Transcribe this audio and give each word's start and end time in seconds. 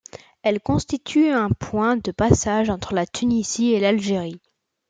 Elle 0.41 0.59
constitue 0.61 1.29
un 1.29 1.51
point 1.51 1.95
de 1.95 2.09
passage 2.11 2.71
entre 2.71 2.95
la 2.95 3.05
Tunisie 3.05 3.73
et 3.73 3.79
l'Algérie. 3.79 4.41